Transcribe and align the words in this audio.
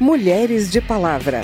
Mulheres 0.00 0.70
de 0.70 0.80
Palavra. 0.80 1.40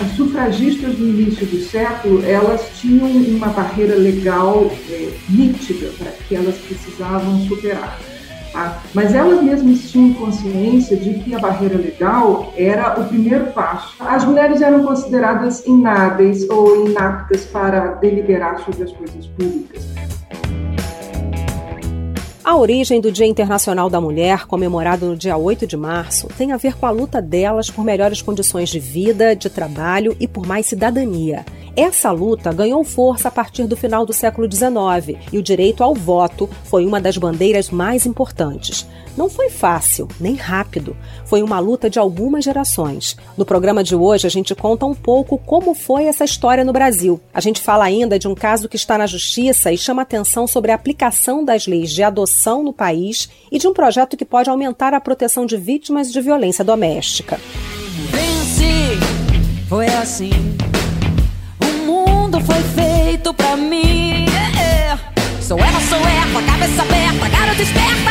As 0.00 0.16
sufragistas 0.16 0.98
no 0.98 1.08
início 1.08 1.44
do 1.44 1.60
século, 1.60 2.24
elas 2.24 2.70
tinham 2.80 3.06
uma 3.06 3.48
barreira 3.48 3.96
legal 3.96 4.70
é, 4.88 5.10
nítida 5.28 5.90
para 5.98 6.10
que 6.12 6.34
elas 6.34 6.56
precisavam 6.56 7.38
superar. 7.40 7.98
Tá? 8.50 8.82
Mas 8.94 9.14
elas 9.14 9.42
mesmas 9.42 9.90
tinham 9.90 10.14
consciência 10.14 10.96
de 10.96 11.18
que 11.18 11.34
a 11.34 11.38
barreira 11.38 11.76
legal 11.76 12.50
era 12.56 12.98
o 12.98 13.08
primeiro 13.08 13.52
passo. 13.52 13.94
As 14.00 14.24
mulheres 14.24 14.62
eram 14.62 14.82
consideradas 14.86 15.66
inábeis 15.66 16.48
ou 16.48 16.86
inaptas 16.86 17.44
para 17.44 17.88
deliberar 17.96 18.58
sobre 18.60 18.84
as 18.84 18.92
coisas 18.92 19.26
públicas. 19.26 19.90
A 22.42 22.56
origem 22.56 23.02
do 23.02 23.12
Dia 23.12 23.26
Internacional 23.26 23.90
da 23.90 24.00
Mulher, 24.00 24.46
comemorado 24.46 25.04
no 25.04 25.14
dia 25.14 25.36
8 25.36 25.66
de 25.66 25.76
março, 25.76 26.26
tem 26.38 26.52
a 26.52 26.56
ver 26.56 26.74
com 26.74 26.86
a 26.86 26.90
luta 26.90 27.20
delas 27.20 27.70
por 27.70 27.84
melhores 27.84 28.22
condições 28.22 28.70
de 28.70 28.80
vida, 28.80 29.36
de 29.36 29.50
trabalho 29.50 30.16
e 30.18 30.26
por 30.26 30.46
mais 30.46 30.64
cidadania. 30.64 31.44
Essa 31.80 32.10
luta 32.12 32.52
ganhou 32.52 32.84
força 32.84 33.28
a 33.28 33.30
partir 33.30 33.66
do 33.66 33.74
final 33.74 34.04
do 34.04 34.12
século 34.12 34.46
XIX 34.52 35.18
e 35.32 35.38
o 35.38 35.42
direito 35.42 35.82
ao 35.82 35.94
voto 35.94 36.46
foi 36.64 36.84
uma 36.84 37.00
das 37.00 37.16
bandeiras 37.16 37.70
mais 37.70 38.04
importantes. 38.04 38.86
Não 39.16 39.30
foi 39.30 39.48
fácil, 39.48 40.06
nem 40.20 40.34
rápido. 40.34 40.94
Foi 41.24 41.42
uma 41.42 41.58
luta 41.58 41.88
de 41.88 41.98
algumas 41.98 42.44
gerações. 42.44 43.16
No 43.34 43.46
programa 43.46 43.82
de 43.82 43.96
hoje, 43.96 44.26
a 44.26 44.30
gente 44.30 44.54
conta 44.54 44.84
um 44.84 44.94
pouco 44.94 45.38
como 45.38 45.72
foi 45.72 46.04
essa 46.04 46.22
história 46.22 46.66
no 46.66 46.72
Brasil. 46.74 47.18
A 47.32 47.40
gente 47.40 47.62
fala 47.62 47.84
ainda 47.84 48.18
de 48.18 48.28
um 48.28 48.34
caso 48.34 48.68
que 48.68 48.76
está 48.76 48.98
na 48.98 49.06
justiça 49.06 49.72
e 49.72 49.78
chama 49.78 50.02
atenção 50.02 50.46
sobre 50.46 50.72
a 50.72 50.74
aplicação 50.74 51.42
das 51.42 51.66
leis 51.66 51.90
de 51.90 52.02
adoção 52.02 52.62
no 52.62 52.74
país 52.74 53.30
e 53.50 53.58
de 53.58 53.66
um 53.66 53.72
projeto 53.72 54.18
que 54.18 54.26
pode 54.26 54.50
aumentar 54.50 54.92
a 54.92 55.00
proteção 55.00 55.46
de 55.46 55.56
vítimas 55.56 56.12
de 56.12 56.20
violência 56.20 56.62
doméstica. 56.62 57.40
Vence, 58.12 58.98
foi 59.66 59.86
assim 59.86 60.50
mundo 62.30 62.40
foi 62.46 62.62
feito 62.62 63.34
pra 63.34 63.56
mim. 63.56 64.26
Sou 65.42 65.58
ela, 65.58 65.80
sou 65.80 65.98
ela, 65.98 66.42
cabeça 66.46 66.82
aberta, 66.82 67.28
garota 67.28 67.62
esperta, 67.62 68.10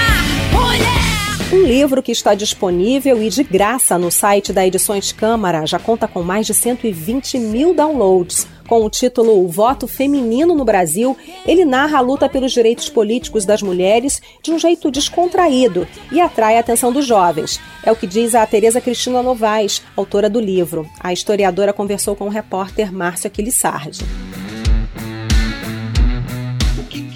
mulher. 0.51 1.08
Um 1.51 1.63
livro 1.63 2.03
que 2.03 2.11
está 2.11 2.35
disponível 2.35 3.23
e 3.23 3.27
de 3.27 3.43
graça 3.43 3.97
no 3.97 4.11
site 4.11 4.53
da 4.53 4.67
Edições 4.67 5.11
Câmara 5.11 5.65
já 5.65 5.79
conta 5.79 6.07
com 6.07 6.21
mais 6.21 6.45
de 6.45 6.53
120 6.53 7.39
mil 7.39 7.73
downloads 7.73 8.47
com 8.67 8.85
o 8.85 8.89
título 8.89 9.43
O 9.43 9.47
Voto 9.47 9.87
Feminino 9.87 10.53
no 10.53 10.63
Brasil, 10.63 11.17
ele 11.47 11.65
narra 11.65 11.97
a 11.97 12.01
luta 12.01 12.29
pelos 12.29 12.51
direitos 12.51 12.87
políticos 12.87 13.43
das 13.45 13.63
mulheres 13.63 14.21
de 14.43 14.51
um 14.51 14.59
jeito 14.59 14.91
descontraído 14.91 15.87
e 16.11 16.21
atrai 16.21 16.55
a 16.55 16.59
atenção 16.59 16.93
dos 16.93 17.07
jovens. 17.07 17.59
É 17.83 17.91
o 17.91 17.95
que 17.95 18.05
diz 18.05 18.35
a 18.35 18.45
Tereza 18.45 18.79
Cristina 18.79 19.23
Novaes, 19.23 19.81
autora 19.97 20.29
do 20.29 20.39
livro. 20.39 20.87
A 20.99 21.11
historiadora 21.11 21.73
conversou 21.73 22.15
com 22.15 22.25
o 22.25 22.29
repórter 22.29 22.93
Márcio. 22.93 23.31
O 23.31 24.48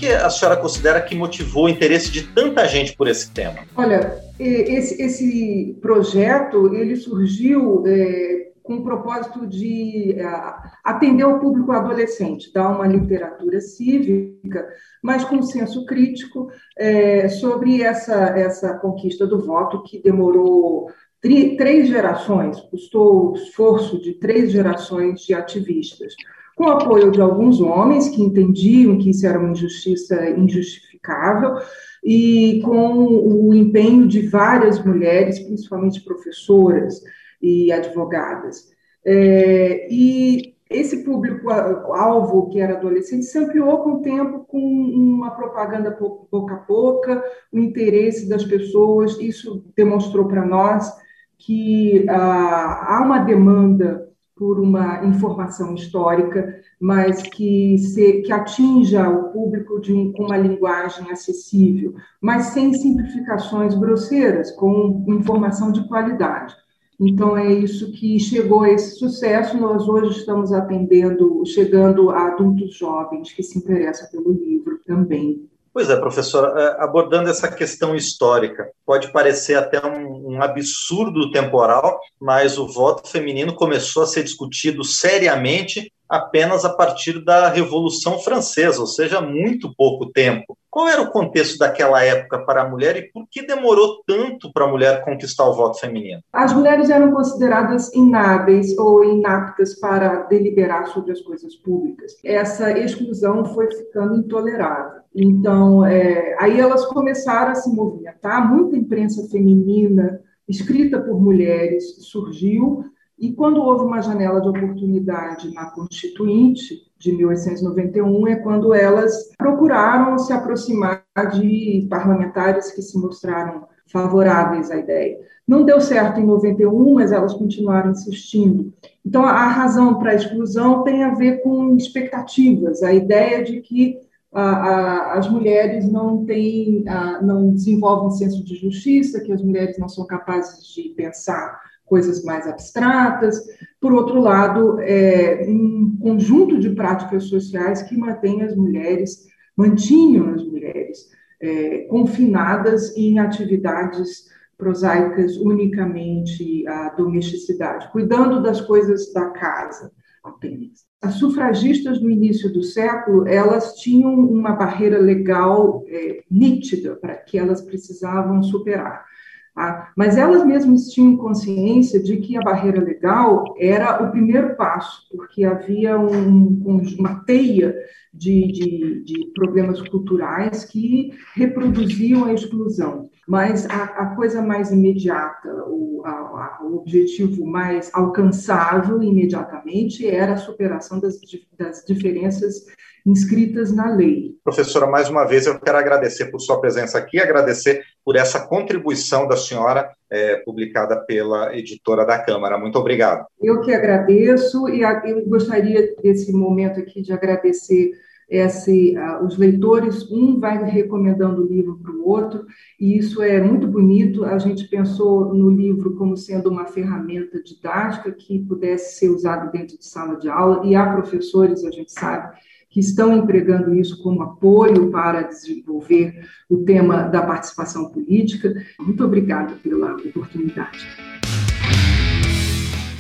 que, 0.03 0.13
a 0.13 0.29
senhora 0.29 0.59
considera 0.59 1.01
que 1.01 1.15
motivou 1.15 1.65
o 1.65 1.69
interesse 1.69 2.11
de 2.11 2.23
tanta 2.27 2.67
gente 2.67 2.95
por 2.95 3.07
esse 3.07 3.31
tema? 3.31 3.59
Olha, 3.75 4.21
esse, 4.39 5.01
esse 5.01 5.77
projeto 5.81 6.73
ele 6.73 6.95
surgiu 6.95 7.83
é, 7.87 8.51
com 8.61 8.75
o 8.75 8.83
propósito 8.83 9.45
de 9.45 10.15
uh, 10.19 10.69
atender 10.83 11.25
o 11.25 11.39
público 11.39 11.71
adolescente, 11.71 12.51
dar 12.53 12.69
uma 12.69 12.87
literatura 12.87 13.59
cívica, 13.59 14.67
mas 15.01 15.23
com 15.23 15.41
senso 15.41 15.85
crítico 15.85 16.49
é, 16.77 17.27
sobre 17.27 17.81
essa, 17.81 18.15
essa 18.37 18.73
conquista 18.75 19.27
do 19.27 19.45
voto 19.45 19.83
que 19.83 20.01
demorou 20.01 20.89
três 21.21 21.87
gerações, 21.87 22.59
custou 22.59 23.31
o 23.31 23.35
esforço 23.35 24.01
de 24.01 24.13
três 24.13 24.51
gerações 24.51 25.21
de 25.21 25.33
ativistas, 25.33 26.13
com 26.55 26.65
o 26.65 26.71
apoio 26.71 27.11
de 27.11 27.21
alguns 27.21 27.59
homens 27.59 28.09
que 28.09 28.21
entendiam 28.21 28.97
que 28.97 29.09
isso 29.09 29.25
era 29.25 29.39
uma 29.39 29.51
injustiça 29.51 30.29
injustificável, 30.29 31.57
e 32.03 32.61
com 32.63 33.05
o 33.05 33.53
empenho 33.53 34.07
de 34.07 34.27
várias 34.27 34.83
mulheres, 34.83 35.39
principalmente 35.39 36.03
professoras, 36.03 37.01
e 37.41 37.71
advogadas. 37.71 38.71
É, 39.05 39.87
e 39.91 40.53
esse 40.69 41.03
público-alvo, 41.03 42.49
que 42.49 42.59
era 42.59 42.77
adolescente, 42.77 43.25
se 43.25 43.37
ampliou 43.37 43.79
com 43.79 43.93
o 43.95 44.01
tempo 44.01 44.45
com 44.45 44.57
uma 44.59 45.31
propaganda 45.31 45.91
pouco 45.91 46.51
a 46.51 46.57
pouco, 46.57 47.11
o 47.51 47.59
interesse 47.59 48.27
das 48.27 48.43
pessoas. 48.43 49.19
Isso 49.19 49.63
demonstrou 49.75 50.27
para 50.27 50.45
nós 50.45 50.91
que 51.37 52.05
ah, 52.09 52.87
há 52.87 53.03
uma 53.05 53.19
demanda 53.19 54.09
por 54.35 54.59
uma 54.59 55.05
informação 55.05 55.75
histórica, 55.75 56.59
mas 56.79 57.21
que, 57.21 57.77
se, 57.77 58.21
que 58.21 58.31
atinja 58.31 59.07
o 59.07 59.31
público 59.31 59.79
de 59.79 59.93
um, 59.93 60.11
com 60.11 60.25
uma 60.25 60.37
linguagem 60.37 61.11
acessível, 61.11 61.93
mas 62.19 62.47
sem 62.47 62.73
simplificações 62.73 63.75
grosseiras, 63.75 64.51
com 64.51 65.05
informação 65.07 65.71
de 65.71 65.87
qualidade. 65.87 66.55
Então, 66.99 67.35
é 67.37 67.51
isso 67.51 67.91
que 67.91 68.19
chegou 68.19 68.61
a 68.63 68.69
esse 68.69 68.97
sucesso. 68.97 69.57
Nós 69.57 69.87
hoje 69.87 70.19
estamos 70.19 70.51
atendendo, 70.53 71.43
chegando 71.45 72.09
a 72.09 72.27
adultos 72.27 72.75
jovens 72.75 73.31
que 73.33 73.43
se 73.43 73.57
interessam 73.57 74.09
pelo 74.09 74.31
livro 74.31 74.79
também. 74.85 75.49
Pois 75.73 75.89
é, 75.89 75.95
professora, 75.95 76.61
é, 76.61 76.83
abordando 76.83 77.29
essa 77.29 77.47
questão 77.51 77.95
histórica, 77.95 78.69
pode 78.85 79.11
parecer 79.11 79.55
até 79.55 79.83
um, 79.83 80.35
um, 80.35 80.43
absurdo 80.43 81.31
temporal, 81.31 81.99
mas 82.21 82.59
o 82.59 82.67
voto 82.67 83.09
feminino 83.09 83.55
começou 83.55 84.03
a 84.03 84.05
ser 84.05 84.21
discutido 84.23 84.83
seriamente 84.83 85.91
apenas 86.07 86.63
a 86.63 86.69
partir 86.69 87.23
da 87.25 87.49
Revolução 87.49 88.19
Francesa, 88.19 88.79
ou 88.79 88.85
seja, 88.85 89.19
muito 89.19 89.73
pouco 89.75 90.11
tempo. 90.11 90.55
Qual 90.69 90.87
era 90.87 91.01
o 91.01 91.09
contexto 91.09 91.57
daquela 91.57 92.03
época 92.03 92.45
para 92.45 92.61
a 92.61 92.69
mulher 92.69 92.95
e 92.97 93.11
por 93.11 93.25
que 93.29 93.45
demorou 93.45 94.03
tanto 94.05 94.51
para 94.53 94.65
a 94.65 94.67
mulher 94.67 95.03
conquistar 95.03 95.45
o 95.45 95.53
voto 95.53 95.79
feminino? 95.79 96.21
As 96.31 96.53
mulheres 96.53 96.91
eram 96.91 97.11
consideradas 97.11 97.91
inábeis 97.93 98.77
ou 98.77 99.03
inaptas 99.03 99.79
para 99.79 100.23
deliberar 100.23 100.87
sobre 100.87 101.11
as 101.11 101.21
coisas 101.21 101.55
públicas. 101.55 102.13
Essa 102.23 102.71
exclusão 102.77 103.45
foi 103.45 103.71
ficando 103.71 104.15
intolerável. 104.15 105.02
Então, 105.15 105.85
é, 105.85 106.35
aí 106.39 106.59
elas 106.59 106.85
começaram 106.85 107.51
a 107.51 107.55
se 107.55 107.69
movimentar, 107.73 108.51
muita 108.51 108.75
imprensa 108.75 109.27
feminina, 109.29 110.19
escrita 110.47 110.99
por 110.99 111.21
mulheres, 111.21 111.97
surgiu, 111.99 112.85
e 113.17 113.31
quando 113.31 113.61
houve 113.61 113.85
uma 113.85 114.01
janela 114.01 114.41
de 114.41 114.49
oportunidade 114.49 115.53
na 115.53 115.69
Constituinte 115.69 116.91
de 116.97 117.13
1891, 117.13 118.27
é 118.27 118.35
quando 118.35 118.73
elas 118.73 119.31
procuraram 119.37 120.17
se 120.17 120.33
aproximar 120.33 121.05
de 121.33 121.87
parlamentares 121.89 122.71
que 122.71 122.81
se 122.81 122.97
mostraram 122.97 123.65
favoráveis 123.85 124.71
à 124.71 124.77
ideia. 124.77 125.17
Não 125.47 125.63
deu 125.63 125.79
certo 125.79 126.19
em 126.19 126.25
91, 126.25 126.93
mas 126.93 127.11
elas 127.11 127.33
continuaram 127.33 127.91
insistindo. 127.91 128.73
Então, 129.05 129.23
a 129.23 129.47
razão 129.47 129.99
para 129.99 130.11
a 130.11 130.15
exclusão 130.15 130.83
tem 130.83 131.03
a 131.03 131.13
ver 131.13 131.41
com 131.43 131.75
expectativas, 131.75 132.81
a 132.81 132.93
ideia 132.93 133.43
de 133.43 133.61
que 133.61 133.99
as 134.33 135.29
mulheres 135.29 135.91
não 135.91 136.25
têm, 136.25 136.83
não 137.21 137.51
desenvolvem 137.51 138.11
senso 138.11 138.43
de 138.43 138.55
justiça, 138.55 139.21
que 139.21 139.31
as 139.31 139.41
mulheres 139.41 139.77
não 139.77 139.87
são 139.87 140.05
capazes 140.05 140.65
de 140.73 140.89
pensar 140.89 141.61
coisas 141.85 142.23
mais 142.23 142.47
abstratas. 142.47 143.39
Por 143.79 143.93
outro 143.93 144.19
lado, 144.19 144.79
é 144.79 145.45
um 145.47 145.97
conjunto 146.01 146.59
de 146.59 146.71
práticas 146.71 147.25
sociais 147.25 147.83
que 147.83 147.95
mantém 147.95 148.41
as 148.41 148.55
mulheres, 148.55 149.27
mantinham 149.55 150.33
as 150.33 150.43
mulheres 150.43 151.09
é, 151.39 151.79
confinadas 151.89 152.95
em 152.97 153.19
atividades 153.19 154.31
prosaicas 154.57 155.35
unicamente 155.37 156.65
à 156.67 156.89
domesticidade, 156.89 157.91
cuidando 157.91 158.41
das 158.41 158.61
coisas 158.61 159.11
da 159.13 159.29
casa 159.29 159.91
apenas. 160.23 160.85
As 161.01 161.15
sufragistas 161.15 162.01
no 162.01 162.09
início 162.09 162.51
do 162.51 162.63
século, 162.63 163.27
elas 163.27 163.75
tinham 163.75 164.13
uma 164.13 164.53
barreira 164.53 164.97
legal 164.97 165.83
é, 165.87 166.23
nítida 166.31 166.95
para 166.95 167.15
que 167.15 167.37
elas 167.37 167.61
precisavam 167.61 168.41
superar. 168.41 169.05
Tá? 169.53 169.91
Mas 169.95 170.17
elas 170.17 170.45
mesmas 170.45 170.87
tinham 170.87 171.17
consciência 171.17 172.01
de 172.01 172.17
que 172.17 172.35
a 172.37 172.41
barreira 172.41 172.81
legal 172.81 173.53
era 173.59 174.03
o 174.03 174.11
primeiro 174.11 174.55
passo, 174.55 175.07
porque 175.11 175.43
havia 175.43 175.99
um, 175.99 176.61
uma 176.97 177.23
teia 177.23 177.75
de, 178.11 178.51
de, 178.51 179.03
de, 179.03 179.31
problemas 179.33 179.81
culturais 179.89 180.65
que 180.65 181.11
reproduziam 181.35 182.25
a 182.25 182.33
exclusão. 182.33 183.09
Mas 183.27 183.65
a, 183.69 183.83
a 183.83 184.15
coisa 184.15 184.41
mais 184.41 184.71
imediata, 184.71 185.49
o, 185.67 186.01
a, 186.05 186.59
o, 186.61 186.77
objetivo 186.77 187.45
mais 187.45 187.89
alcançável 187.93 189.01
imediatamente 189.01 190.07
era 190.07 190.33
a 190.33 190.37
superação 190.37 190.99
das, 190.99 191.15
das 191.57 191.83
diferenças 191.85 192.65
inscritas 193.05 193.73
na 193.73 193.93
lei. 193.93 194.35
Professora, 194.43 194.87
mais 194.87 195.09
uma 195.09 195.25
vez 195.25 195.45
eu 195.45 195.59
quero 195.59 195.77
agradecer 195.77 196.25
por 196.27 196.39
sua 196.39 196.59
presença 196.59 196.97
aqui, 196.97 197.19
agradecer 197.19 197.83
por 198.03 198.15
essa 198.15 198.45
contribuição 198.47 199.27
da 199.27 199.37
senhora 199.37 199.89
é, 200.09 200.37
publicada 200.37 200.97
pela 201.05 201.55
editora 201.55 202.05
da 202.05 202.19
Câmara. 202.19 202.57
Muito 202.57 202.77
obrigado. 202.77 203.25
Eu 203.41 203.61
que 203.61 203.73
agradeço 203.73 204.69
e 204.69 204.81
eu 204.81 205.25
gostaria 205.27 205.95
desse 206.01 206.31
momento 206.31 206.79
aqui 206.79 207.01
de 207.01 207.11
agradecer 207.11 207.91
esse, 208.33 208.97
uh, 208.97 209.23
os 209.23 209.37
leitores, 209.37 210.09
um 210.09 210.39
vai 210.39 210.63
recomendando 210.63 211.43
o 211.43 211.47
livro 211.47 211.77
para 211.77 211.91
o 211.91 212.07
outro, 212.07 212.47
e 212.79 212.97
isso 212.97 213.21
é 213.21 213.39
muito 213.39 213.67
bonito. 213.67 214.25
A 214.25 214.39
gente 214.39 214.67
pensou 214.67 215.35
no 215.35 215.51
livro 215.51 215.93
como 215.95 216.17
sendo 216.17 216.49
uma 216.49 216.65
ferramenta 216.65 217.39
didática 217.43 218.11
que 218.11 218.39
pudesse 218.39 218.97
ser 218.97 219.09
usada 219.09 219.51
dentro 219.51 219.77
de 219.77 219.85
sala 219.85 220.15
de 220.15 220.27
aula, 220.27 220.65
e 220.65 220.75
há 220.75 220.91
professores, 220.93 221.63
a 221.63 221.69
gente 221.69 221.91
sabe, 221.91 222.35
que 222.71 222.79
estão 222.79 223.15
empregando 223.15 223.75
isso 223.75 224.01
como 224.01 224.23
apoio 224.23 224.89
para 224.89 225.21
desenvolver 225.21 226.27
o 226.49 226.57
tema 226.63 227.03
da 227.03 227.21
participação 227.21 227.91
política. 227.91 228.51
Muito 228.79 229.05
obrigada 229.05 229.53
pela 229.61 229.93
oportunidade. 229.93 230.79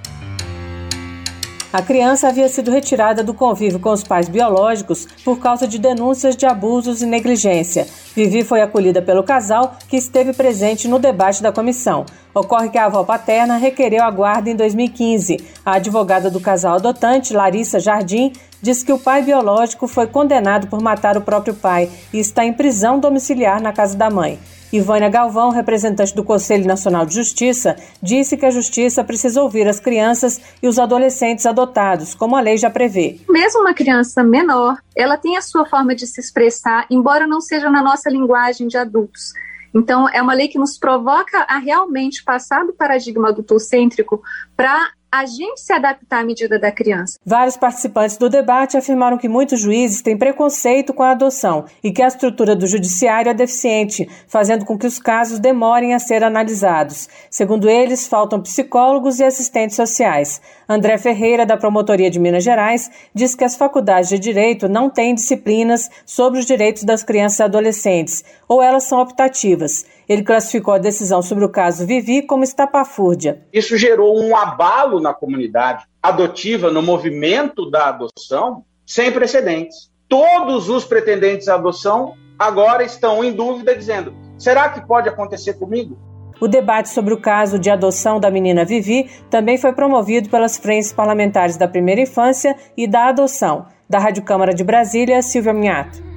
A 1.73 1.81
criança 1.81 2.27
havia 2.27 2.49
sido 2.49 2.73
retirada 2.73 3.23
do 3.23 3.33
convívio 3.33 3.79
com 3.79 3.93
os 3.93 4.03
pais 4.03 4.29
biológicos 4.29 5.07
por 5.25 5.39
causa 5.39 5.69
de 5.69 5.79
denúncias 5.79 6.37
de 6.37 6.45
abusos 6.45 7.01
e 7.01 7.07
negligência. 7.07 7.87
Vivi 8.13 8.43
foi 8.43 8.61
acolhida 8.61 9.01
pelo 9.01 9.23
casal, 9.23 9.77
que 9.89 9.97
esteve 9.97 10.33
presente 10.33 10.89
no 10.89 10.99
debate 10.99 11.41
da 11.41 11.53
comissão. 11.53 12.05
Ocorre 12.35 12.71
que 12.71 12.79
a 12.79 12.87
avó 12.87 13.05
paterna 13.05 13.57
requereu 13.57 14.03
a 14.03 14.11
guarda 14.11 14.51
em 14.51 14.57
2015. 14.57 15.37
A 15.65 15.75
advogada 15.75 16.29
do 16.29 16.41
casal 16.41 16.75
adotante, 16.75 17.33
Larissa 17.33 17.79
Jardim, 17.79 18.33
diz 18.61 18.83
que 18.83 18.93
o 18.93 18.99
pai 18.99 19.23
biológico 19.23 19.87
foi 19.87 20.09
condenado 20.09 20.67
por 20.67 20.83
matar 20.83 21.17
o 21.17 21.23
próprio 21.23 21.55
pai 21.55 21.89
e 22.13 22.19
está 22.19 22.45
em 22.45 22.53
prisão 22.53 22.99
domiciliar 22.99 23.63
na 23.63 23.73
casa 23.73 23.97
da 23.97 24.11
mãe. 24.11 24.41
Ivânia 24.73 25.09
Galvão, 25.09 25.51
representante 25.51 26.15
do 26.15 26.23
Conselho 26.23 26.65
Nacional 26.65 27.05
de 27.05 27.15
Justiça, 27.15 27.77
disse 28.01 28.37
que 28.37 28.47
a 28.47 28.51
Justiça 28.51 29.03
precisa 29.03 29.43
ouvir 29.43 29.67
as 29.67 29.81
crianças 29.81 30.41
e 30.63 30.69
os 30.69 30.79
adolescentes 30.79 31.45
adotados, 31.45 32.15
como 32.15 32.37
a 32.37 32.41
lei 32.41 32.57
já 32.57 32.71
prevê. 32.71 33.19
Mesmo 33.29 33.63
uma 33.63 33.75
criança 33.75 34.23
menor, 34.23 34.77
ela 34.97 35.17
tem 35.17 35.37
a 35.37 35.43
sua 35.43 35.67
forma 35.67 35.95
de 35.95 36.07
se 36.07 36.21
expressar, 36.21 36.87
embora 36.89 37.27
não 37.27 37.41
seja 37.41 37.69
na 37.69 37.83
nossa 37.83 38.09
linguagem 38.09 38.69
de 38.69 38.77
adultos. 38.77 39.33
Então, 39.75 40.09
é 40.09 40.23
uma 40.23 40.35
lei 40.35 40.49
que 40.49 40.59
nos 40.59 40.79
provoca 40.79 41.45
a 41.49 41.59
realmente 41.59 42.23
passar 42.23 42.65
do 42.65 42.73
paradigma 42.73 43.29
adultocêntrico 43.29 44.23
para 44.57 44.91
a 45.13 45.27
gente 45.27 45.61
se 45.61 45.73
adaptar 45.73 46.21
à 46.21 46.25
medida 46.25 46.59
da 46.59 46.71
criança. 46.71 47.19
Vários 47.27 47.57
participantes 47.57 48.17
do 48.17 48.29
debate 48.29 48.77
afirmaram 48.77 49.19
que 49.19 49.29
muitos 49.29 49.61
juízes 49.61 50.03
têm 50.03 50.17
preconceito 50.17 50.95
com 50.95 51.03
a 51.03 51.11
adoção 51.11 51.65
e 51.83 51.91
que 51.91 52.01
a 52.01 52.07
estrutura 52.07 52.55
do 52.55 52.67
judiciário 52.67 53.31
é 53.31 53.35
deficiente, 53.35 54.09
fazendo 54.29 54.65
com 54.65 54.79
que 54.79 54.87
os 54.87 54.99
casos 54.99 55.41
demorem 55.41 55.95
a 55.95 55.99
ser 55.99 56.23
analisados. 56.23 57.09
Segundo 57.29 57.69
eles, 57.69 58.07
faltam 58.07 58.41
psicólogos 58.41 59.19
e 59.19 59.25
assistentes 59.25 59.75
sociais. 59.75 60.41
André 60.73 60.99
Ferreira, 60.99 61.45
da 61.45 61.57
Promotoria 61.57 62.09
de 62.09 62.21
Minas 62.21 62.45
Gerais, 62.45 62.89
diz 63.13 63.35
que 63.35 63.43
as 63.43 63.57
faculdades 63.57 64.09
de 64.09 64.21
direito 64.21 64.69
não 64.69 64.89
têm 64.89 65.17
disciplinas 65.17 65.91
sobre 66.07 66.39
os 66.39 66.47
direitos 66.47 66.85
das 66.85 67.03
crianças 67.03 67.41
e 67.41 67.43
adolescentes, 67.43 68.25
ou 68.47 68.63
elas 68.63 68.85
são 68.85 69.01
optativas. 69.01 69.85
Ele 70.09 70.23
classificou 70.23 70.73
a 70.73 70.79
decisão 70.79 71.23
sobre 71.23 71.45
o 71.45 71.49
caso 71.49 71.85
Vivi 71.85 72.23
como 72.23 72.45
estapafúrdia. 72.45 73.43
Isso 73.53 73.77
gerou 73.77 74.17
um 74.17 74.37
abalo 74.37 75.01
na 75.01 75.13
comunidade 75.13 75.87
adotiva, 76.01 76.71
no 76.71 76.83
movimento 76.83 77.69
da 77.69 77.89
adoção, 77.89 78.65
sem 78.87 79.11
precedentes. 79.11 79.91
Todos 80.09 80.69
os 80.69 80.85
pretendentes 80.85 81.49
à 81.49 81.57
adoção 81.57 82.15
agora 82.39 82.85
estão 82.85 83.25
em 83.25 83.33
dúvida, 83.33 83.75
dizendo: 83.75 84.15
será 84.39 84.69
que 84.69 84.87
pode 84.87 85.09
acontecer 85.09 85.55
comigo? 85.55 85.99
O 86.41 86.49
debate 86.49 86.89
sobre 86.89 87.13
o 87.13 87.21
caso 87.21 87.59
de 87.59 87.71
adoção 87.71 88.19
da 88.19 88.31
menina 88.31 88.65
Vivi 88.65 89.11
também 89.29 89.59
foi 89.59 89.73
promovido 89.73 90.31
pelas 90.31 90.57
frentes 90.57 90.93
parlamentares 90.93 91.57
da 91.57 91.69
primeira 91.69 92.01
infância 92.01 92.57
e 92.77 92.87
da 92.87 93.09
adoção. 93.09 93.67
Da 93.89 93.99
Rádio 93.99 94.23
Câmara 94.23 94.55
de 94.55 94.65
Brasília, 94.65 95.21
Silvia 95.21 95.53
Minhato. 95.53 96.10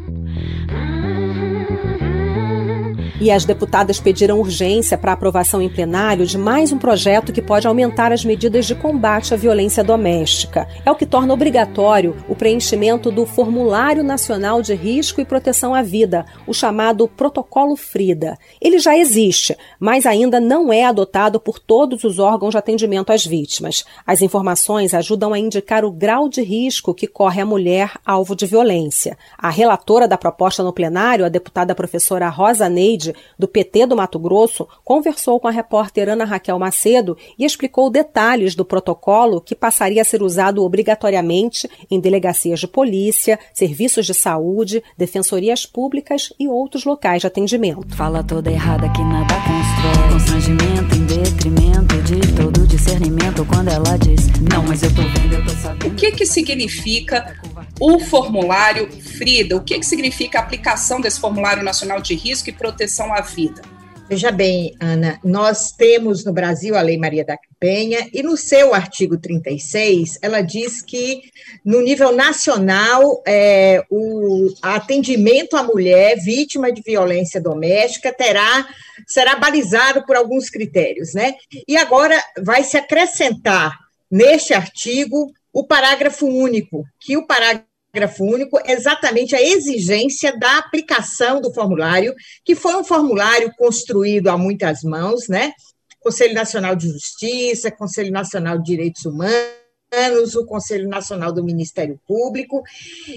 E 3.24 3.32
as 3.32 3.46
deputadas 3.46 4.02
pediram 4.02 4.38
urgência 4.38 4.98
para 4.98 5.14
aprovação 5.14 5.62
em 5.62 5.70
plenário 5.70 6.26
de 6.26 6.38
mais 6.38 6.74
um 6.74 6.78
projeto 6.78 7.32
que 7.32 7.42
pode 7.42 7.66
aumentar 7.66 8.12
as 8.12 8.26
medidas 8.26 8.66
de 8.66 8.76
combate 8.76 9.34
à 9.34 9.38
violência 9.38 9.82
doméstica. 9.82 10.68
É 10.86 10.92
o 10.92 10.96
que 10.96 11.06
torna 11.06 11.34
obrigatório 11.34 12.18
o 12.28 12.36
preenchimento 12.36 13.10
do 13.10 13.26
Formulário 13.26 14.04
Nacional 14.04 14.62
de 14.62 14.76
Risco 14.76 15.22
e 15.22 15.26
Proteção 15.26 15.74
à 15.74 15.82
Vida, 15.82 16.26
o 16.46 16.54
chamado 16.54 17.08
Protocolo 17.08 17.78
Frida. 17.78 18.38
Ele 18.60 18.78
já 18.78 18.98
existe, 18.98 19.56
mas 19.80 20.06
ainda 20.06 20.42
não 20.42 20.74
é 20.74 20.84
adotado 20.84 21.40
por 21.40 21.60
todos 21.60 22.04
os 22.04 22.20
órgãos 22.20 22.52
de 22.52 22.58
atendimento 22.58 23.14
às 23.14 23.26
vítimas. 23.26 23.86
As 24.06 24.22
informações 24.22 24.94
ajudam 24.94 25.32
a 25.32 25.40
indicar 25.40 25.86
o 25.86 25.92
grau 25.92 26.28
de 26.28 26.42
risco 26.42 26.94
que 26.94 27.08
corre 27.08 27.40
a 27.40 27.46
mulher 27.46 27.94
alvo 28.06 28.36
de 28.36 28.46
violência. 28.46 29.18
A 29.38 29.50
relatora 29.50 30.10
da 30.10 30.18
proposta 30.18 30.62
no 30.62 30.74
plenário, 30.74 31.24
a 31.24 31.30
deputada 31.30 31.74
professora 31.74 32.28
Rosa 32.28 32.68
Neide, 32.68 33.13
do 33.38 33.48
PT 33.48 33.88
do 33.88 33.96
Mato 33.96 34.20
Grosso, 34.20 34.68
conversou 34.84 35.40
com 35.40 35.48
a 35.48 35.52
repórter 35.52 36.10
Ana 36.10 36.26
Raquel 36.26 36.60
Macedo 36.60 37.18
e 37.38 37.46
explicou 37.46 37.90
detalhes 37.90 38.56
do 38.56 38.66
protocolo 38.66 39.42
que 39.42 39.56
passaria 39.56 40.02
a 40.02 40.06
ser 40.06 40.22
usado 40.22 40.64
obrigatoriamente 40.64 41.70
em 41.90 42.00
delegacias 42.00 42.60
de 42.60 42.68
polícia, 42.68 43.40
serviços 43.54 44.06
de 44.06 44.14
saúde, 44.14 44.84
defensorias 44.98 45.66
públicas 45.66 46.34
e 46.40 46.48
outros 46.48 46.86
locais 46.86 47.22
de 47.22 47.28
atendimento. 47.28 47.96
Fala 47.96 48.24
toda 48.24 48.52
errada 48.52 48.90
que 48.90 49.02
nada 49.04 49.34
constrói 49.36 50.14
constrangimento 50.14 50.96
em 50.96 51.06
detrimento 51.06 52.02
de 52.04 52.34
todo 52.36 52.68
discernimento 52.68 53.46
quando 53.46 53.70
ela 53.70 53.98
diz 53.98 54.24
não, 54.52 54.64
mas 54.64 54.84
eu 54.84 54.94
tô 54.94 55.02
vendo, 55.02 55.34
eu 55.34 55.46
tô 55.46 55.52
sabendo. 55.52 55.88
O 55.88 55.96
que 55.96 56.12
que 56.12 56.26
significa 56.26 57.36
o 57.84 58.00
formulário 58.00 58.90
Frida? 58.90 59.58
O 59.58 59.62
que 59.62 59.78
que 59.78 59.86
significa 59.86 60.40
a 60.40 60.42
aplicação 60.42 61.02
desse 61.02 61.20
formulário 61.20 61.62
nacional 61.62 62.00
de 62.00 62.16
risco 62.16 62.50
e 62.50 62.54
proteção 62.54 63.14
à 63.14 63.20
vida? 63.20 63.62
Veja 64.08 64.32
bem, 64.32 64.74
Ana, 64.80 65.20
nós 65.22 65.74
temos 65.74 66.24
no 66.24 66.32
Brasil 66.32 66.78
a 66.78 66.82
Lei 66.82 66.98
Maria 66.98 67.26
da 67.26 67.38
Penha, 67.60 68.08
e 68.14 68.24
no 68.24 68.38
seu 68.38 68.74
artigo 68.74 69.18
36, 69.18 70.18
ela 70.22 70.40
diz 70.40 70.82
que, 70.82 71.24
no 71.66 71.82
nível 71.82 72.14
nacional, 72.14 73.22
é, 73.28 73.84
o 73.90 74.54
atendimento 74.62 75.58
à 75.58 75.64
mulher 75.64 76.18
vítima 76.20 76.72
de 76.72 76.82
violência 76.82 77.42
doméstica 77.42 78.14
terá, 78.14 78.66
será 79.06 79.36
balizado 79.36 80.06
por 80.06 80.16
alguns 80.16 80.50
critérios, 80.50 81.14
né? 81.14 81.34
E 81.68 81.76
agora 81.76 82.18
vai 82.42 82.64
se 82.64 82.78
acrescentar 82.78 83.78
neste 84.10 84.54
artigo 84.54 85.34
o 85.52 85.66
parágrafo 85.66 86.26
único, 86.28 86.86
que 87.00 87.18
o 87.18 87.28
parágrafo 87.28 87.73
parágrafo 87.94 88.24
único 88.26 88.60
exatamente 88.66 89.36
a 89.36 89.42
exigência 89.42 90.36
da 90.38 90.58
aplicação 90.58 91.40
do 91.40 91.54
formulário, 91.54 92.16
que 92.44 92.56
foi 92.56 92.76
um 92.76 92.84
formulário 92.84 93.54
construído 93.56 94.30
a 94.30 94.38
muitas 94.38 94.82
mãos, 94.84 95.28
né? 95.28 95.54
Conselho 96.02 96.34
Nacional 96.34 96.76
de 96.76 96.88
Justiça, 96.90 97.72
Conselho 97.72 98.12
Nacional 98.12 98.58
de 98.58 98.66
Direitos 98.66 99.06
Humanos, 99.06 100.36
o 100.36 100.44
Conselho 100.46 100.90
Nacional 100.90 101.32
do 101.32 101.44
Ministério 101.44 102.00
Público, 102.08 102.64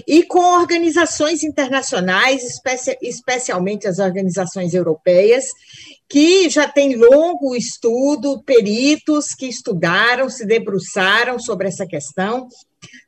e 0.07 0.21
com 0.23 0.39
organizações 0.39 1.43
internacionais, 1.43 2.43
especi 2.43 2.95
especialmente 3.01 3.87
as 3.87 3.97
organizações 3.97 4.75
europeias, 4.75 5.45
que 6.07 6.49
já 6.49 6.67
tem 6.67 6.95
longo 6.95 7.55
estudo, 7.55 8.41
peritos 8.43 9.33
que 9.33 9.47
estudaram, 9.47 10.29
se 10.29 10.45
debruçaram 10.45 11.39
sobre 11.39 11.67
essa 11.67 11.85
questão, 11.85 12.47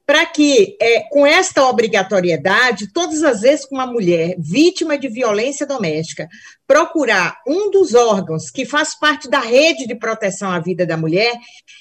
para 0.05 0.25
que, 0.25 0.75
é, 0.81 1.01
com 1.09 1.25
esta 1.25 1.65
obrigatoriedade, 1.67 2.91
todas 2.91 3.23
as 3.23 3.41
vezes 3.41 3.65
que 3.65 3.75
uma 3.75 3.85
mulher 3.85 4.35
vítima 4.39 4.97
de 4.97 5.07
violência 5.07 5.65
doméstica 5.65 6.27
procurar 6.67 7.37
um 7.47 7.69
dos 7.69 7.93
órgãos 7.93 8.49
que 8.49 8.65
faz 8.65 8.97
parte 8.97 9.29
da 9.29 9.39
rede 9.39 9.87
de 9.87 9.95
proteção 9.95 10.51
à 10.51 10.59
vida 10.59 10.85
da 10.85 10.97
mulher, 10.97 11.37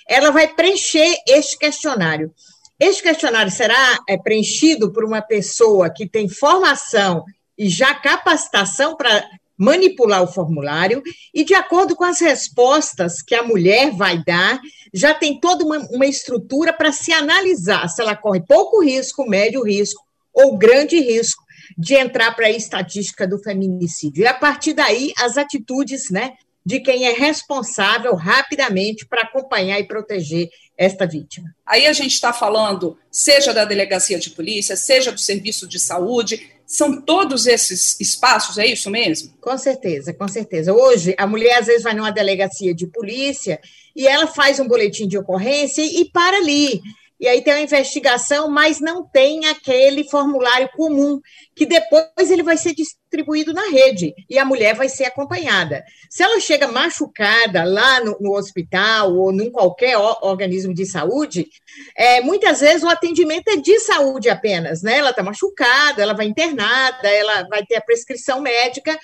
ela 0.09 0.31
vai 0.31 0.49
preencher 0.49 1.17
este 1.27 1.59
questionário. 1.59 2.33
Este 2.79 3.03
questionário 3.03 3.51
será 3.51 3.99
é, 4.09 4.17
preenchido 4.17 4.93
por 4.93 5.05
uma 5.05 5.21
pessoa 5.21 5.91
que 5.91 6.09
tem 6.09 6.29
formação 6.29 7.25
e 7.57 7.69
já 7.69 7.95
capacitação 7.95 8.97
para 8.97 9.25
manipular 9.59 10.23
o 10.23 10.33
formulário 10.33 11.03
e, 11.35 11.45
de 11.45 11.53
acordo 11.53 11.97
com 11.97 12.05
as 12.05 12.21
respostas 12.21 13.21
que 13.21 13.35
a 13.35 13.43
mulher 13.43 13.91
vai 13.91 14.23
dar, 14.23 14.61
já 14.93 15.15
tem 15.15 15.39
toda 15.41 15.65
uma, 15.65 15.79
uma 15.91 16.07
estrutura 16.07 16.73
para 16.73 16.93
se 16.93 17.13
analisar 17.13 17.89
se 17.89 18.01
ela 18.01 18.17
corre 18.17 18.41
pouco 18.41 18.83
risco, 18.83 19.29
médio 19.29 19.63
risco 19.63 20.03
ou 20.33 20.57
grande 20.57 20.99
risco 21.01 21.43
de 21.77 21.95
entrar 21.95 22.35
para 22.35 22.47
a 22.47 22.51
estatística 22.51 23.27
do 23.27 23.39
feminicídio. 23.39 24.23
E, 24.23 24.27
a 24.27 24.35
partir 24.35 24.73
daí, 24.73 25.13
as 25.19 25.37
atitudes 25.37 26.11
né, 26.11 26.35
de 26.65 26.81
quem 26.81 27.07
é 27.07 27.13
responsável 27.13 28.15
rapidamente 28.15 29.07
para 29.07 29.23
acompanhar 29.23 29.79
e 29.81 29.87
proteger 29.87 30.49
esta 30.77 31.07
vítima. 31.07 31.49
Aí 31.67 31.87
a 31.87 31.93
gente 31.93 32.13
está 32.13 32.33
falando, 32.33 32.97
seja 33.11 33.53
da 33.53 33.65
delegacia 33.65 34.19
de 34.19 34.31
polícia, 34.31 34.77
seja 34.77 35.11
do 35.11 35.19
serviço 35.19 35.67
de 35.67 35.79
saúde, 35.79 36.58
são 36.69 37.01
todos 37.01 37.47
esses 37.47 37.99
espaços, 37.99 38.59
é 38.59 38.67
isso 38.67 38.91
mesmo? 38.91 39.33
Com 39.41 39.57
certeza, 39.57 40.13
com 40.13 40.29
certeza. 40.29 40.75
Hoje, 40.75 41.15
a 41.17 41.27
mulher 41.27 41.61
às 41.61 41.67
vezes 41.67 41.83
vai 41.83 41.95
numa 41.95 42.13
delegacia 42.13 42.75
de 42.75 42.87
polícia 42.87 43.59
e 43.97 44.07
ela 44.07 44.27
faz 44.27 44.61
um 44.61 44.69
boletim 44.69 45.09
de 45.09 45.17
ocorrência 45.17 45.81
e 45.81 46.05
para 46.13 46.37
ali 46.37 46.83
e 47.21 47.27
aí 47.27 47.43
tem 47.43 47.53
uma 47.53 47.63
investigação, 47.63 48.49
mas 48.49 48.81
não 48.81 49.05
tem 49.05 49.47
aquele 49.47 50.09
formulário 50.09 50.69
comum, 50.77 51.21
que 51.55 51.67
depois 51.67 52.31
ele 52.31 52.45
vai 52.45 52.57
ser 52.57 52.75
distribuído 52.75 53.53
na 53.53 53.69
rede 53.71 54.15
e 54.31 54.39
a 54.39 54.45
mulher 54.45 54.77
vai 54.77 54.89
ser 54.89 55.05
acompanhada. 55.05 55.83
Se 56.09 56.23
ela 56.23 56.39
chega 56.39 56.69
machucada 56.69 57.65
lá 57.65 58.05
no, 58.05 58.17
no 58.21 58.37
hospital 58.37 59.17
ou 59.17 59.33
em 59.33 59.51
qualquer 59.51 59.99
organismo 59.99 60.73
de 60.73 60.87
saúde, 60.87 61.49
é, 61.97 62.21
muitas 62.21 62.61
vezes 62.61 62.85
o 62.85 62.89
atendimento 62.89 63.49
é 63.49 63.57
de 63.57 63.81
saúde 63.81 64.29
apenas, 64.29 64.83
né? 64.83 64.99
Ela 64.99 65.11
está 65.11 65.23
machucada, 65.23 66.01
ela 66.01 66.15
vai 66.15 66.27
internada, 66.27 67.09
ela 67.09 67.49
vai 67.49 67.65
ter 67.67 67.77
a 67.77 67.81
prescrição 67.81 68.41
médica, 68.41 68.97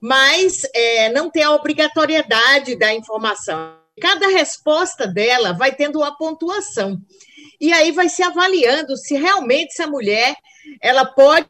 mas 0.00 0.62
é, 0.74 1.08
não 1.10 1.30
tem 1.30 1.44
a 1.44 1.52
obrigatoriedade 1.52 2.76
da 2.76 2.92
informação. 2.92 3.78
Cada 4.00 4.28
resposta 4.28 5.06
dela 5.06 5.52
vai 5.52 5.72
tendo 5.72 5.98
uma 5.98 6.16
pontuação 6.16 6.98
e 7.60 7.72
aí 7.72 7.92
vai 7.92 8.08
se 8.08 8.22
avaliando 8.22 8.96
se 8.96 9.14
realmente 9.14 9.72
essa 9.72 9.86
mulher 9.86 10.34
ela 10.80 11.04
pode 11.04 11.46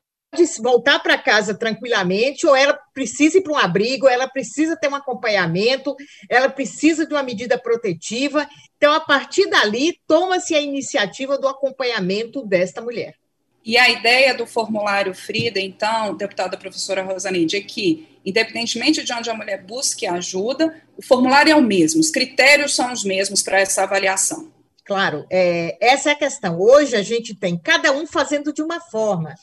voltar 0.61 1.01
para 1.01 1.19
casa 1.19 1.55
tranquilamente, 1.55 2.47
ou 2.47 2.55
ela 2.55 2.79
precisa 2.95 3.39
ir 3.39 3.43
para 3.43 3.53
um 3.53 3.59
abrigo, 3.59 4.09
ela 4.09 4.29
precisa 4.29 4.77
ter 4.77 4.89
um 4.89 4.95
acompanhamento, 4.95 5.95
ela 6.29 6.49
precisa 6.49 7.07
de 7.07 7.13
uma 7.13 7.23
medida 7.23 7.59
protetiva. 7.59 8.49
Então, 8.77 8.93
a 8.93 9.01
partir 9.01 9.47
dali, 9.49 9.99
toma-se 10.07 10.55
a 10.55 10.61
iniciativa 10.61 11.37
do 11.37 11.49
acompanhamento 11.49 12.47
desta 12.47 12.81
mulher. 12.81 13.15
E 13.65 13.77
a 13.77 13.91
ideia 13.91 14.33
do 14.33 14.47
formulário 14.47 15.15
Frida, 15.15 15.61
então, 15.61 16.17
deputada 16.17 16.57
professora 16.57 17.03
Rosanide, 17.03 17.57
é 17.57 17.61
que, 17.61 18.09
independentemente 18.25 19.05
de 19.05 19.13
onde 19.13 19.29
a 19.29 19.35
mulher 19.35 19.63
busque 19.63 20.07
ajuda, 20.07 20.81
o 20.97 21.03
formulário 21.03 21.53
é 21.53 21.57
o 21.57 21.61
mesmo, 21.61 22.01
os 22.01 22.11
critérios 22.11 22.75
são 22.75 22.93
os 22.93 23.05
mesmos 23.05 23.43
para 23.43 23.61
essa 23.61 23.83
avaliação. 23.83 24.51
Claro, 24.85 25.27
é, 25.31 25.77
essa 25.81 26.11
é 26.11 26.13
a 26.13 26.19
questão. 26.19 26.59
Hoje 26.59 26.97
a 26.97 27.03
gente 27.03 27.35
tem 27.35 27.59
cada 27.59 27.93
um 27.93 28.07
fazendo 28.07 28.53
de 28.53 28.63
uma 28.63 28.81
forma. 28.81 29.35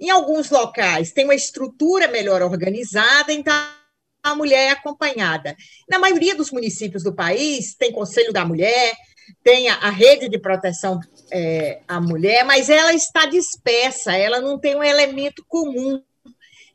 Em 0.00 0.10
alguns 0.10 0.50
locais 0.50 1.12
tem 1.12 1.24
uma 1.24 1.34
estrutura 1.34 2.08
melhor 2.08 2.42
organizada, 2.42 3.32
então 3.32 3.52
a 4.22 4.34
mulher 4.34 4.68
é 4.68 4.70
acompanhada. 4.70 5.56
Na 5.88 5.98
maioria 5.98 6.34
dos 6.34 6.50
municípios 6.50 7.02
do 7.02 7.14
país 7.14 7.74
tem 7.74 7.92
Conselho 7.92 8.32
da 8.32 8.44
Mulher, 8.44 8.94
tem 9.42 9.68
a, 9.68 9.74
a 9.74 9.90
rede 9.90 10.28
de 10.28 10.38
proteção 10.38 11.00
é, 11.30 11.80
à 11.86 12.00
mulher, 12.00 12.44
mas 12.44 12.70
ela 12.70 12.94
está 12.94 13.26
dispersa, 13.26 14.16
ela 14.16 14.40
não 14.40 14.58
tem 14.58 14.76
um 14.76 14.84
elemento 14.84 15.44
comum. 15.48 16.02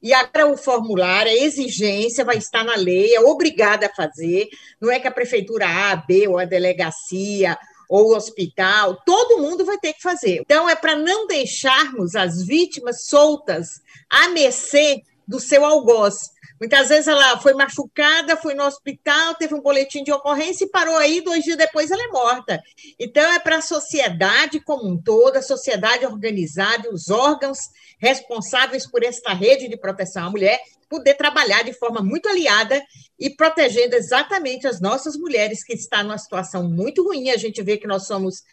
E 0.01 0.13
agora 0.13 0.47
o 0.47 0.57
formulário, 0.57 1.31
a 1.31 1.35
exigência 1.35 2.25
vai 2.25 2.37
estar 2.37 2.63
na 2.65 2.75
lei, 2.75 3.15
é 3.15 3.21
obrigada 3.21 3.87
a 3.87 3.95
fazer, 3.95 4.49
não 4.79 4.91
é 4.91 4.99
que 4.99 5.07
a 5.07 5.11
prefeitura 5.11 5.65
A, 5.65 5.95
B 5.95 6.27
ou 6.27 6.37
a 6.37 6.43
delegacia 6.43 7.57
ou 7.89 8.15
hospital, 8.15 9.01
todo 9.05 9.41
mundo 9.41 9.65
vai 9.65 9.77
ter 9.77 9.93
que 9.93 10.01
fazer. 10.01 10.39
Então, 10.41 10.69
é 10.69 10.75
para 10.75 10.95
não 10.95 11.27
deixarmos 11.27 12.15
as 12.15 12.43
vítimas 12.43 13.05
soltas 13.05 13.81
a 14.09 14.29
mercê 14.29 15.03
do 15.27 15.39
seu 15.39 15.65
algoz. 15.65 16.31
Muitas 16.59 16.89
vezes 16.89 17.07
ela 17.07 17.37
foi 17.39 17.53
machucada, 17.53 18.37
foi 18.37 18.53
no 18.53 18.63
hospital, 18.63 19.35
teve 19.35 19.53
um 19.53 19.61
boletim 19.61 20.03
de 20.03 20.11
ocorrência 20.11 20.65
e 20.65 20.69
parou 20.69 20.95
aí, 20.95 21.21
dois 21.21 21.43
dias 21.43 21.57
depois 21.57 21.91
ela 21.91 22.03
é 22.03 22.07
morta. 22.07 22.61
Então, 22.99 23.23
é 23.33 23.39
para 23.39 23.57
a 23.57 23.61
sociedade 23.61 24.59
como 24.61 24.87
um 24.87 24.97
todo, 24.97 25.35
a 25.35 25.41
sociedade 25.41 26.05
organizada, 26.05 26.89
os 26.89 27.09
órgãos 27.09 27.57
responsáveis 27.99 28.89
por 28.89 29.03
esta 29.03 29.33
rede 29.33 29.67
de 29.67 29.77
proteção 29.77 30.27
à 30.27 30.29
mulher, 30.29 30.59
poder 30.89 31.15
trabalhar 31.15 31.63
de 31.63 31.73
forma 31.73 32.01
muito 32.01 32.29
aliada 32.29 32.81
e 33.19 33.29
protegendo 33.29 33.95
exatamente 33.95 34.67
as 34.67 34.79
nossas 34.79 35.17
mulheres 35.17 35.63
que 35.63 35.73
estão 35.73 36.03
numa 36.03 36.17
situação 36.17 36.69
muito 36.69 37.03
ruim. 37.03 37.29
A 37.29 37.37
gente 37.37 37.61
vê 37.63 37.77
que 37.77 37.87
nós 37.87 38.05
somos 38.05 38.43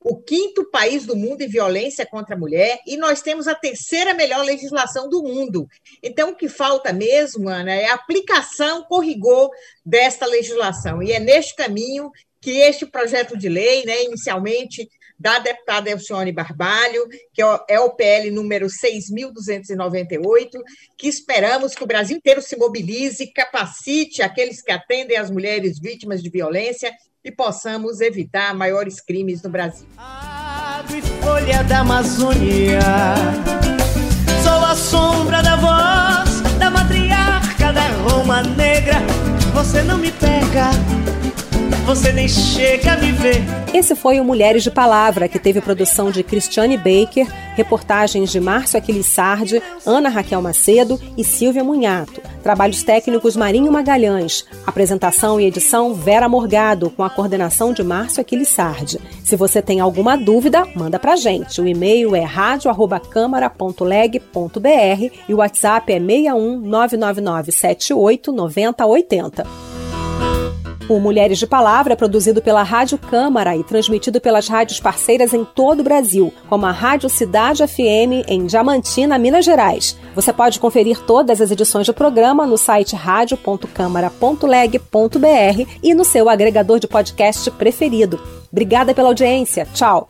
o 0.00 0.16
quinto 0.16 0.70
país 0.70 1.04
do 1.04 1.16
mundo 1.16 1.42
em 1.42 1.48
violência 1.48 2.06
contra 2.06 2.34
a 2.34 2.38
mulher 2.38 2.78
e 2.86 2.96
nós 2.96 3.20
temos 3.20 3.48
a 3.48 3.54
terceira 3.54 4.14
melhor 4.14 4.44
legislação 4.44 5.08
do 5.08 5.22
mundo. 5.22 5.66
Então, 6.02 6.30
o 6.30 6.36
que 6.36 6.48
falta 6.48 6.92
mesmo, 6.92 7.48
Ana, 7.48 7.72
é 7.72 7.86
a 7.86 7.94
aplicação 7.94 8.84
com 8.84 9.00
rigor 9.00 9.50
desta 9.84 10.24
legislação. 10.24 11.02
E 11.02 11.12
é 11.12 11.18
neste 11.18 11.56
caminho 11.56 12.10
que 12.40 12.52
este 12.60 12.86
projeto 12.86 13.36
de 13.36 13.48
lei, 13.48 13.84
né, 13.84 14.04
inicialmente 14.04 14.88
da 15.18 15.40
deputada 15.40 15.90
Elcione 15.90 16.30
Barbalho, 16.30 17.08
que 17.34 17.42
é 17.42 17.80
o 17.80 17.90
PL 17.90 18.30
número 18.30 18.66
6.298, 18.66 20.50
que 20.96 21.08
esperamos 21.08 21.74
que 21.74 21.82
o 21.82 21.86
Brasil 21.86 22.16
inteiro 22.16 22.40
se 22.40 22.56
mobilize, 22.56 23.32
capacite 23.32 24.22
aqueles 24.22 24.62
que 24.62 24.70
atendem 24.70 25.16
as 25.16 25.28
mulheres 25.28 25.80
vítimas 25.80 26.22
de 26.22 26.30
violência 26.30 26.94
e 27.24 27.30
possamos 27.30 28.00
evitar 28.00 28.54
maiores 28.54 29.00
crimes 29.00 29.42
no 29.42 29.50
Brasil. 29.50 29.86
Ave 29.96 31.02
folha 31.02 31.62
da 31.64 31.80
Amazônia, 31.80 32.80
sou 34.42 34.64
a 34.64 34.74
sombra 34.74 35.42
da 35.42 35.56
voz 35.56 36.40
da 36.58 36.70
matriarca 36.70 37.72
da 37.72 37.88
Roma 38.08 38.42
Negra, 38.42 38.96
você 39.52 39.82
não 39.82 39.98
me 39.98 40.10
pega 40.12 40.70
você 41.88 42.12
nem 42.12 42.28
chega 42.28 42.92
a 42.92 42.96
me 42.98 43.10
ver. 43.12 43.40
Esse 43.72 43.96
foi 43.96 44.20
o 44.20 44.24
Mulheres 44.24 44.62
de 44.62 44.70
Palavra, 44.70 45.26
que 45.26 45.38
teve 45.38 45.62
produção 45.62 46.10
de 46.10 46.22
Cristiane 46.22 46.76
Baker, 46.76 47.26
reportagens 47.54 48.30
de 48.30 48.38
Márcio 48.38 48.76
Aquilissardi, 48.76 49.62
Ana 49.86 50.10
Raquel 50.10 50.42
Macedo 50.42 51.00
e 51.16 51.24
Silvia 51.24 51.64
Munhato. 51.64 52.20
Trabalhos 52.42 52.82
técnicos 52.82 53.36
Marinho 53.36 53.72
Magalhães. 53.72 54.44
Apresentação 54.66 55.40
e 55.40 55.46
edição 55.46 55.94
Vera 55.94 56.28
Morgado, 56.28 56.90
com 56.90 57.02
a 57.02 57.08
coordenação 57.08 57.72
de 57.72 57.82
Márcio 57.82 58.20
Aquilissardi. 58.20 59.00
Se 59.24 59.34
você 59.34 59.62
tem 59.62 59.80
alguma 59.80 60.14
dúvida, 60.14 60.68
manda 60.74 60.98
pra 60.98 61.16
gente. 61.16 61.58
O 61.58 61.66
e-mail 61.66 62.14
é 62.14 62.22
radio@câmara.leg.br 62.22 65.14
e 65.26 65.32
o 65.32 65.38
WhatsApp 65.38 65.90
é 65.90 65.98
61 65.98 66.60
999 66.60 67.50
78 67.50 68.30
9080. 68.30 69.67
O 70.88 70.98
Mulheres 70.98 71.38
de 71.38 71.46
Palavra 71.46 71.92
é 71.92 71.96
produzido 71.96 72.40
pela 72.40 72.62
Rádio 72.62 72.96
Câmara 72.96 73.54
e 73.54 73.62
transmitido 73.62 74.18
pelas 74.20 74.48
rádios 74.48 74.80
parceiras 74.80 75.34
em 75.34 75.44
todo 75.44 75.80
o 75.80 75.84
Brasil, 75.84 76.32
como 76.48 76.64
a 76.64 76.70
Rádio 76.70 77.10
Cidade 77.10 77.66
FM 77.66 78.24
em 78.26 78.46
Diamantina, 78.46 79.18
Minas 79.18 79.44
Gerais. 79.44 79.98
Você 80.14 80.32
pode 80.32 80.58
conferir 80.58 80.98
todas 81.00 81.42
as 81.42 81.50
edições 81.50 81.86
do 81.86 81.92
programa 81.92 82.46
no 82.46 82.56
site 82.56 82.96
radio.câmara.leg.br 82.96 85.70
e 85.82 85.92
no 85.92 86.04
seu 86.04 86.30
agregador 86.30 86.78
de 86.78 86.88
podcast 86.88 87.50
preferido. 87.50 88.18
Obrigada 88.50 88.94
pela 88.94 89.08
audiência. 89.08 89.68
Tchau. 89.74 90.06